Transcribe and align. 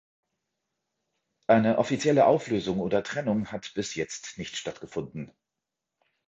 Eine 1.45 1.77
offizielle 1.77 2.25
Auflösung 2.25 2.79
oder 2.79 3.03
Trennung 3.03 3.51
hat 3.51 3.75
bis 3.75 3.93
jetzt 3.93 4.39
nicht 4.39 4.55
stattgefunden. 4.57 5.31